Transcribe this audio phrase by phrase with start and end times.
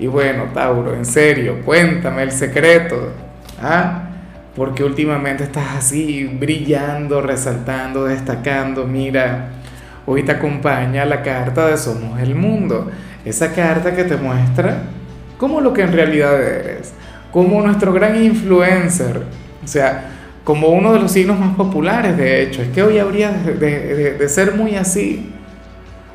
[0.00, 3.10] Y bueno, Tauro, en serio, cuéntame el secreto.
[3.62, 4.04] ¿Ah?
[4.56, 8.86] Porque últimamente estás así brillando, resaltando, destacando.
[8.86, 9.50] Mira,
[10.06, 12.90] hoy te acompaña la carta de Somos el Mundo.
[13.26, 14.84] Esa carta que te muestra
[15.36, 16.94] como lo que en realidad eres.
[17.30, 19.24] Como nuestro gran influencer.
[19.62, 20.04] O sea,
[20.44, 22.62] como uno de los signos más populares, de hecho.
[22.62, 25.30] Es que hoy habrías de ser muy así.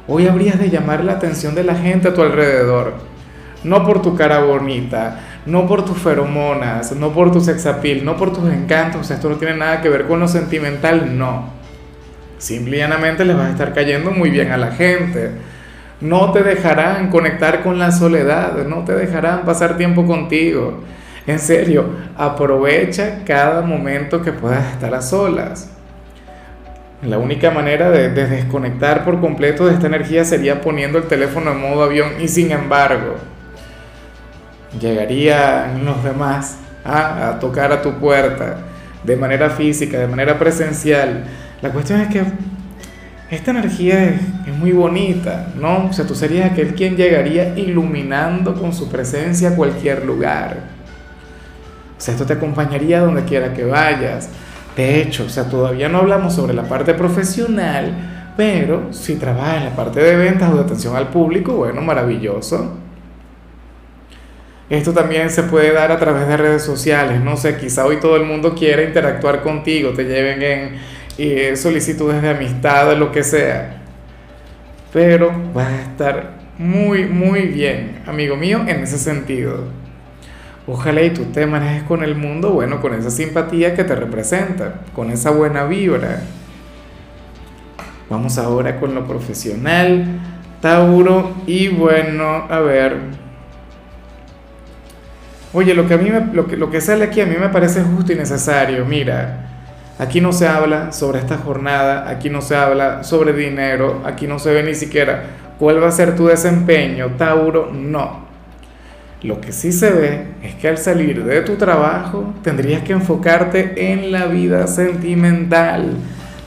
[0.08, 3.15] Hoy habrías de llamar la atención de la gente a tu alrededor
[3.66, 8.32] no por tu cara bonita, no por tus feromonas, no por tu sexapil, no por
[8.32, 11.50] tus encantos, esto no tiene nada que ver con lo sentimental, no.
[12.38, 15.32] Simple y llanamente les vas a estar cayendo muy bien a la gente.
[16.02, 20.84] No te dejarán conectar con la soledad, no te dejarán pasar tiempo contigo.
[21.26, 21.86] En serio,
[22.16, 25.72] aprovecha cada momento que puedas estar a solas.
[27.02, 31.52] La única manera de, de, desconectar por completo de esta energía sería poniendo el teléfono
[31.52, 33.16] en modo avión y sin embargo,
[34.80, 38.58] llegarían los demás a tocar a tu puerta
[39.06, 41.24] de manera física, de manera presencial.
[41.62, 42.24] La cuestión es que
[43.30, 45.88] esta energía es, es, muy bonita, ¿no?
[45.88, 50.58] O sea, tú serías aquel quien llegaría iluminando con su presencia a cualquier lugar.
[51.98, 54.30] O sea, esto te acompañaría donde quiera que vayas.
[54.76, 57.94] De hecho, o sea, todavía no hablamos sobre la parte profesional,
[58.36, 62.74] pero si trabajas en la parte de ventas o de atención al público, bueno, maravilloso.
[64.70, 68.16] Esto también se puede dar a través de redes sociales, no sé, quizá hoy todo
[68.16, 70.76] el mundo quiera interactuar contigo, te lleven en
[71.20, 73.84] eh, solicitudes de amistad, lo que sea.
[74.92, 79.66] Pero vas a estar muy, muy bien, amigo mío, en ese sentido.
[80.68, 84.82] Ojalá y tú te manejes con el mundo, bueno, con esa simpatía que te representa,
[84.96, 86.24] con esa buena vibra.
[88.10, 90.06] Vamos ahora con lo profesional,
[90.60, 93.25] Tauro, y bueno, a ver,
[95.58, 96.12] Oye, lo que, a mí
[96.50, 98.86] que, lo que sale aquí a mí me parece justo y necesario.
[98.86, 99.46] Mira,
[99.98, 104.38] aquí no se habla sobre esta jornada, aquí no se habla sobre dinero, aquí no
[104.38, 105.24] se ve ni siquiera
[105.58, 108.26] cuál va a ser tu desempeño, Tauro, no.
[109.24, 113.94] Lo que sí se ve es que al salir de tu trabajo tendrías que enfocarte
[113.94, 115.94] en la vida sentimental,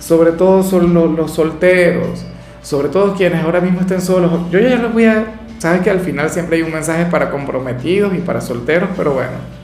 [0.01, 2.27] sobre todo son los, los solteros,
[2.61, 4.31] sobre todo quienes ahora mismo estén solos.
[4.51, 8.15] Yo ya les voy a Sabes que al final siempre hay un mensaje para comprometidos
[8.15, 9.59] y para solteros, pero bueno.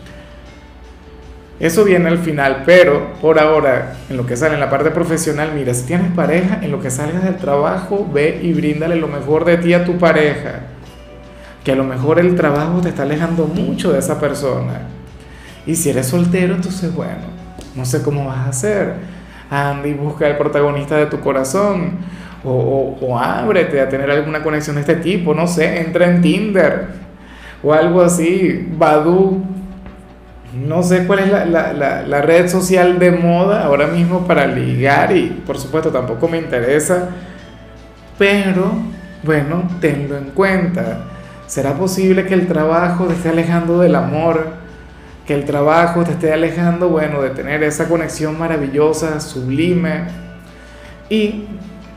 [1.60, 5.52] Eso viene al final, pero por ahora, en lo que sale en la parte profesional,
[5.54, 9.44] mira, si tienes pareja, en lo que salgas del trabajo, ve y bríndale lo mejor
[9.44, 10.62] de ti a tu pareja.
[11.62, 14.80] Que a lo mejor el trabajo te está alejando mucho de esa persona.
[15.64, 17.22] Y si eres soltero, entonces bueno,
[17.76, 18.94] no sé cómo vas a hacer.
[19.48, 21.98] Anda y busca el protagonista de tu corazón
[22.44, 26.88] o, o, ábrete a tener alguna conexión de este tipo, no sé, entra en Tinder
[27.62, 29.42] o algo así, Badu,
[30.54, 35.16] no sé cuál es la, la, la, red social de moda ahora mismo para ligar
[35.16, 37.08] y por supuesto tampoco me interesa,
[38.18, 38.70] pero
[39.24, 40.98] bueno, tenlo en cuenta.
[41.46, 44.48] ¿Será posible que el trabajo te esté alejando del amor?
[45.26, 50.04] Que el trabajo te esté alejando, bueno, de tener esa conexión maravillosa, sublime.
[51.08, 51.44] Y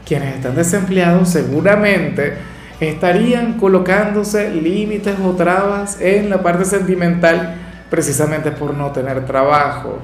[0.08, 2.34] quienes están desempleados seguramente
[2.80, 7.56] estarían colocándose límites o trabas en la parte sentimental
[7.90, 10.00] precisamente por no tener trabajo.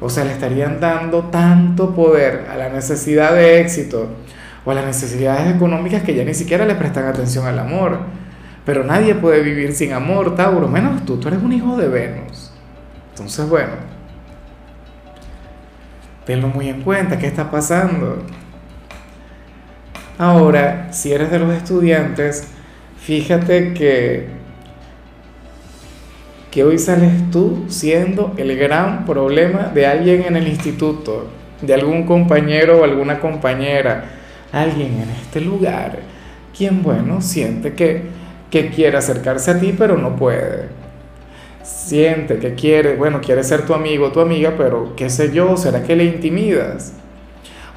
[0.00, 4.08] O sea, le estarían dando tanto poder a la necesidad de éxito
[4.64, 7.98] o a las necesidades económicas que ya ni siquiera le prestan atención al amor.
[8.66, 12.52] Pero nadie puede vivir sin amor, Tauro, menos tú, tú eres un hijo de Venus.
[13.10, 13.72] Entonces, bueno,
[16.26, 18.22] tenlo muy en cuenta, ¿qué está pasando?
[20.22, 22.46] Ahora, si eres de los estudiantes,
[22.96, 24.28] fíjate que,
[26.48, 31.26] que hoy sales tú siendo el gran problema de alguien en el instituto,
[31.60, 34.04] de algún compañero o alguna compañera,
[34.52, 35.98] alguien en este lugar,
[36.56, 38.02] quien, bueno, siente que,
[38.48, 40.68] que quiere acercarse a ti, pero no puede.
[41.64, 45.56] Siente que quiere, bueno, quiere ser tu amigo o tu amiga, pero qué sé yo,
[45.56, 46.92] ¿será que le intimidas?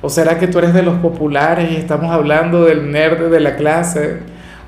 [0.06, 3.56] ¿O será que tú eres de los populares y estamos hablando del nerd de la
[3.56, 4.19] clase?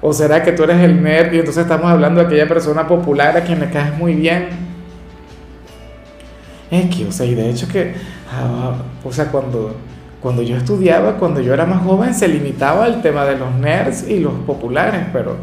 [0.01, 3.37] ¿O será que tú eres el nerd y entonces estamos hablando de aquella persona popular
[3.37, 4.47] a quien le caes muy bien?
[6.71, 7.93] Es que, o sea, y de hecho que,
[8.33, 9.75] ah, o sea, cuando,
[10.19, 14.09] cuando yo estudiaba, cuando yo era más joven, se limitaba al tema de los nerds
[14.09, 15.35] y los populares, pero,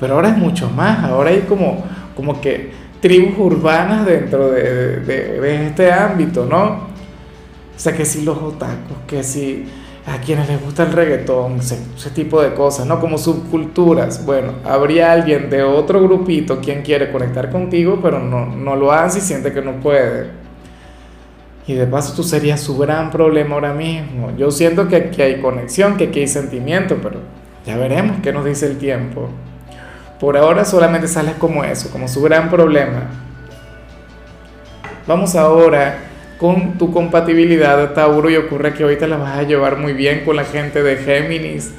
[0.00, 1.84] pero ahora es mucho más, ahora hay como,
[2.16, 2.72] como que
[3.02, 6.95] tribus urbanas dentro de, de, de este ámbito, ¿no?
[7.76, 9.66] O sea, que si los otakus, que si
[10.06, 13.00] a quienes les gusta el reggaetón, ese, ese, tipo de cosas, ¿no?
[13.00, 14.24] Como subculturas.
[14.24, 19.18] Bueno, habría alguien de otro grupito quien quiere conectar contigo, pero no, no lo hace
[19.18, 20.30] y siente que no puede.
[21.66, 24.32] Y de paso tú serías su gran problema ahora mismo.
[24.36, 27.20] Yo siento que aquí hay conexión, que aquí hay sentimiento, pero
[27.66, 29.28] ya veremos qué nos dice el tiempo.
[30.20, 33.10] Por ahora solamente sales como eso, como su gran problema.
[35.06, 35.98] Vamos ahora
[36.38, 40.24] con tu compatibilidad Tauro y ocurre que hoy te la vas a llevar muy bien
[40.24, 41.72] con la gente de Géminis,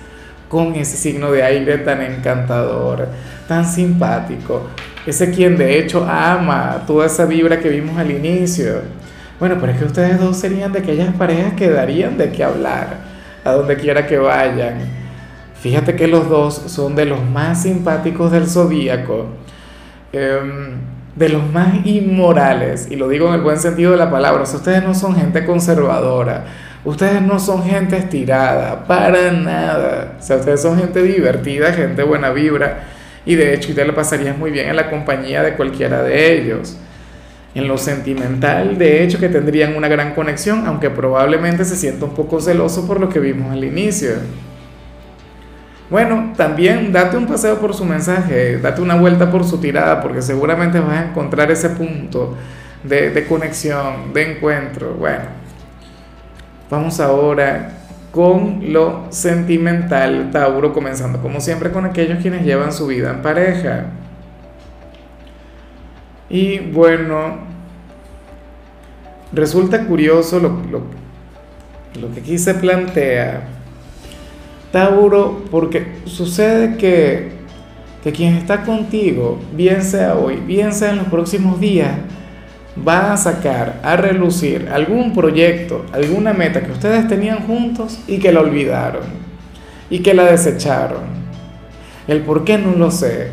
[0.50, 3.08] con ese signo de aire tan encantador,
[3.48, 4.68] tan simpático,
[5.06, 8.82] ese quien de hecho ama toda esa vibra que vimos al inicio.
[9.40, 12.98] Bueno, pero es que ustedes dos serían de aquellas parejas que darían de qué hablar,
[13.44, 14.80] a donde quiera que vayan.
[15.62, 19.28] Fíjate que los dos son de los más simpáticos del zodíaco.
[20.14, 20.40] Eh,
[21.18, 24.46] de los más inmorales, y lo digo en el buen sentido de la palabra, o
[24.46, 26.46] sea, ustedes no son gente conservadora,
[26.86, 32.30] ustedes no son gente estirada, para nada, o sea, ustedes son gente divertida, gente buena
[32.30, 32.84] vibra,
[33.26, 36.78] y de hecho usted le pasaría muy bien en la compañía de cualquiera de ellos.
[37.56, 42.14] En lo sentimental, de hecho, que tendrían una gran conexión, aunque probablemente se sienta un
[42.14, 44.12] poco celoso por lo que vimos al inicio.
[45.90, 50.22] Bueno, también date un paseo por su mensaje, date una vuelta por su tirada, porque
[50.22, 52.36] seguramente vas a encontrar ese punto
[52.84, 54.96] de, conexión, de encuentro.
[54.96, 55.24] Bueno,
[56.70, 57.72] vamos ahora
[58.12, 63.86] con lo sentimental, Tauro, comenzando como siempre con aquellos quienes llevan su vida en pareja.
[66.30, 67.38] Y bueno,
[69.32, 73.57] resulta curioso lo que aquí se plantea
[74.78, 77.32] Tauro, porque sucede que,
[78.04, 81.94] que quien está contigo, bien sea hoy, bien sea en los próximos días,
[82.88, 88.32] va a sacar a relucir algún proyecto, alguna meta que ustedes tenían juntos y que
[88.32, 89.02] la olvidaron
[89.90, 91.06] y que la desecharon.
[92.08, 93.32] El por qué no lo sé,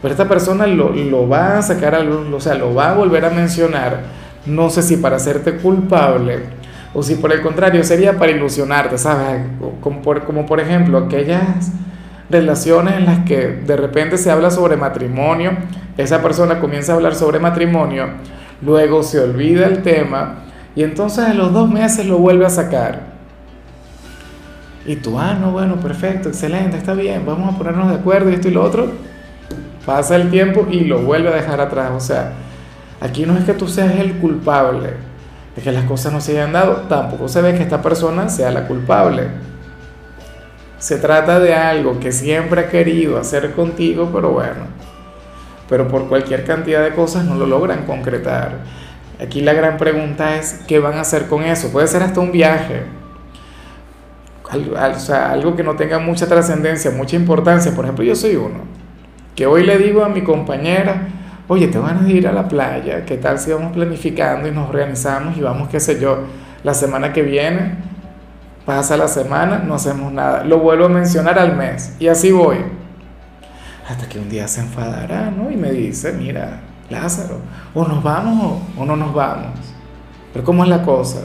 [0.00, 2.94] pero esta persona lo, lo va a sacar a luz, o sea, lo va a
[2.94, 4.02] volver a mencionar,
[4.46, 6.53] no sé si para hacerte culpable
[6.94, 9.42] o si por el contrario sería para ilusionarte, ¿sabes?
[9.80, 11.72] Como por, como por ejemplo aquellas
[12.30, 15.52] relaciones en las que de repente se habla sobre matrimonio,
[15.98, 18.06] esa persona comienza a hablar sobre matrimonio,
[18.62, 20.44] luego se olvida el tema
[20.76, 23.14] y entonces en los dos meses lo vuelve a sacar.
[24.86, 28.48] Y tú, ah, no, bueno, perfecto, excelente, está bien, vamos a ponernos de acuerdo esto
[28.48, 28.92] y lo otro.
[29.86, 31.90] Pasa el tiempo y lo vuelve a dejar atrás.
[31.94, 32.32] O sea,
[33.00, 34.94] aquí no es que tú seas el culpable,
[35.54, 38.50] de que las cosas no se hayan dado, tampoco se ve que esta persona sea
[38.50, 39.28] la culpable.
[40.78, 44.66] Se trata de algo que siempre ha querido hacer contigo, pero bueno,
[45.68, 48.58] pero por cualquier cantidad de cosas no lo logran concretar.
[49.20, 51.70] Aquí la gran pregunta es, ¿qué van a hacer con eso?
[51.70, 52.82] Puede ser hasta un viaje,
[54.50, 57.72] algo que no tenga mucha trascendencia, mucha importancia.
[57.74, 58.58] Por ejemplo, yo soy uno,
[59.34, 61.08] que hoy le digo a mi compañera,
[61.48, 64.68] oye, te van a ir a la playa, ¿qué tal si vamos planificando y nos
[64.68, 66.24] organizamos y vamos, qué sé yo,
[66.62, 67.76] la semana que viene?
[68.64, 70.42] Pasa la semana, no hacemos nada.
[70.42, 72.56] Lo vuelvo a mencionar al mes y así voy.
[73.86, 75.50] Hasta que un día se enfadará, ¿no?
[75.50, 77.40] Y me dice, mira, Lázaro,
[77.74, 79.52] o nos vamos o no nos vamos.
[80.32, 81.20] Pero ¿cómo es la cosa?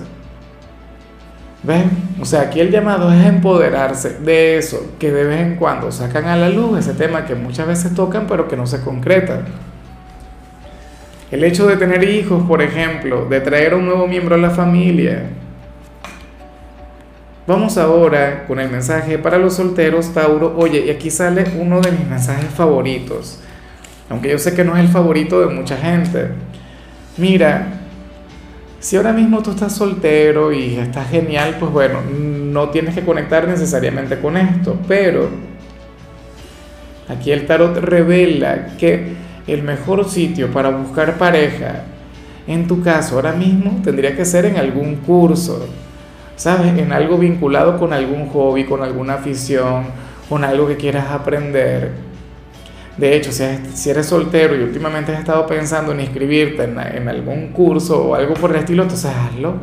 [1.63, 1.89] ¿Ven?
[2.21, 6.27] O sea, aquí el llamado es empoderarse de eso que de vez en cuando sacan
[6.27, 9.41] a la luz, ese tema que muchas veces tocan pero que no se concreta.
[11.31, 15.29] El hecho de tener hijos, por ejemplo, de traer un nuevo miembro a la familia.
[17.45, 20.55] Vamos ahora con el mensaje para los solteros, Tauro.
[20.57, 23.39] Oye, y aquí sale uno de mis mensajes favoritos.
[24.09, 26.29] Aunque yo sé que no es el favorito de mucha gente.
[27.17, 27.79] Mira,
[28.79, 33.47] si ahora mismo tú estás soltero y estás genial, pues bueno, no tienes que conectar
[33.47, 34.79] necesariamente con esto.
[34.87, 35.29] Pero
[37.07, 39.13] aquí el tarot revela que
[39.51, 41.83] el mejor sitio para buscar pareja,
[42.47, 45.67] en tu caso ahora mismo, tendría que ser en algún curso,
[46.35, 46.77] ¿sabes?
[46.77, 49.85] En algo vinculado con algún hobby, con alguna afición,
[50.27, 51.91] con algo que quieras aprender.
[52.97, 58.09] De hecho, si eres soltero y últimamente has estado pensando en inscribirte en, algún curso
[58.09, 59.53] o algo por el estilo, entonces hazlo.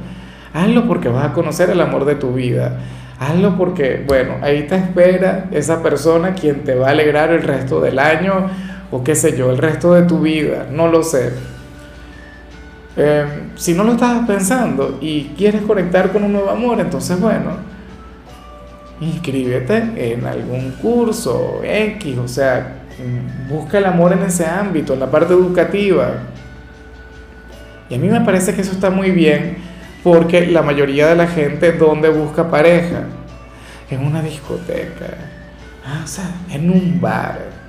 [0.54, 2.78] Hazlo porque vas a conocer el amor de tu vida.
[3.18, 7.80] Hazlo porque, bueno, ahí te espera esa persona quien te va a alegrar el resto
[7.80, 8.48] del año
[8.90, 11.32] o qué sé yo, el resto de tu vida, no lo sé.
[12.96, 17.50] Em, si no lo estabas pensando y quieres conectar con un nuevo amor, entonces bueno,
[19.00, 22.84] inscríbete en algún curso X, o sea,
[23.48, 26.14] busca el amor en ese ámbito, en la parte educativa.
[27.90, 29.58] Y a mí me parece que eso está muy bien
[30.02, 33.04] porque la mayoría de la gente, ¿dónde busca pareja?
[33.90, 35.06] En una discoteca.
[35.84, 37.65] Ah, o sea, en un bar.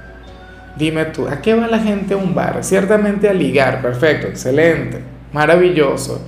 [0.78, 2.64] Dime tú, ¿a qué va la gente a un bar?
[2.64, 5.02] Ciertamente a ligar, perfecto, excelente,
[5.34, 6.22] maravilloso.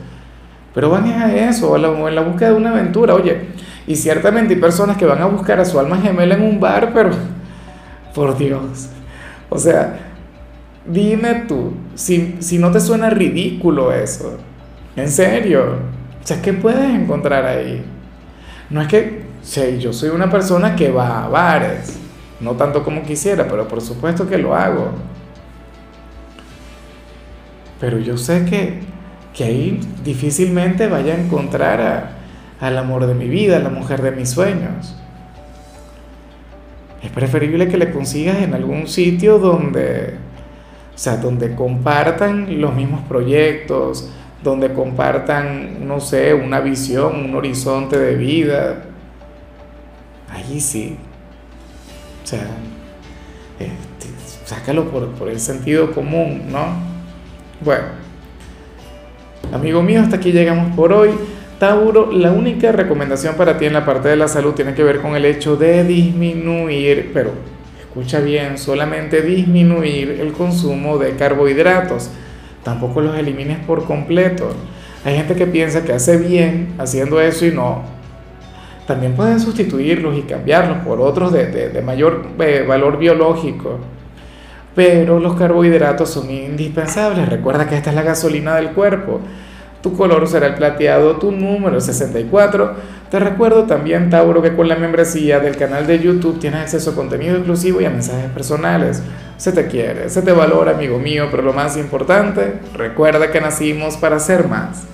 [0.73, 3.13] Pero van a eso, o en la búsqueda de una aventura.
[3.13, 3.47] Oye,
[3.85, 6.91] y ciertamente hay personas que van a buscar a su alma gemela en un bar,
[6.93, 7.11] pero
[8.15, 8.89] por Dios.
[9.49, 9.97] O sea,
[10.85, 14.37] dime tú, si, si no te suena ridículo eso,
[14.95, 15.77] en serio.
[16.23, 17.83] O sea, ¿qué puedes encontrar ahí?
[18.69, 21.99] No es que, sí, yo soy una persona que va a bares,
[22.39, 24.91] no tanto como quisiera, pero por supuesto que lo hago.
[27.79, 28.79] Pero yo sé que,
[29.33, 32.19] que ahí difícilmente vaya a encontrar a,
[32.59, 34.95] al amor de mi vida, a la mujer de mis sueños.
[37.01, 40.15] Es preferible que le consigas en algún sitio donde,
[40.93, 44.09] o sea, donde compartan los mismos proyectos,
[44.43, 48.83] donde compartan, no sé, una visión, un horizonte de vida.
[50.29, 50.97] Ahí sí.
[52.29, 52.45] O sea,
[53.59, 56.79] este, sácalo por, por el sentido común, ¿no?
[57.59, 57.85] Bueno,
[59.51, 61.09] amigo mío, hasta aquí llegamos por hoy.
[61.57, 65.01] Tauro, la única recomendación para ti en la parte de la salud tiene que ver
[65.01, 67.31] con el hecho de disminuir, pero
[67.79, 72.11] escucha bien, solamente disminuir el consumo de carbohidratos
[72.63, 74.51] tampoco los elimines por completo.
[75.03, 77.98] Hay gente que piensa que hace bien haciendo eso y no.
[78.89, 83.77] También pueden sustituirlos y cambiarlos por otros de, mayor eh, valor biológico.
[84.73, 87.29] Pero los carbohidratos son indispensables.
[87.29, 89.21] Recuerda que esta es la gasolina del cuerpo.
[89.83, 92.73] Tu color será el plateado, tu número 64.
[93.11, 96.95] Te recuerdo también, Tauro, que con la membresía del canal de YouTube tienes acceso a
[96.95, 99.03] contenido exclusivo y a mensajes personales.
[99.37, 103.97] Se te quiere, se te valora, amigo mío, pero lo más importante, recuerda que nacimos
[103.97, 104.89] para ser más.